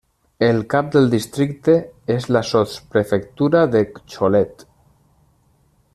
El 0.45 0.61
cap 0.73 0.87
del 0.95 1.09
districte 1.11 1.75
és 2.15 2.27
la 2.37 2.43
sotsprefectura 2.53 3.61
de 3.77 3.85
Cholet. 3.99 4.65